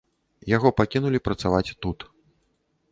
Яго 0.51 0.71
пакінулі 0.81 1.21
працаваць 1.29 1.75
тут. 1.87 1.99